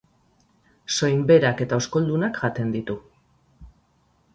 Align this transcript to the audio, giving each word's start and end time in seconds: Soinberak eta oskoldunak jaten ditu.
Soinberak 0.95 1.63
eta 1.67 1.81
oskoldunak 1.83 2.43
jaten 2.43 2.77
ditu. 2.79 3.01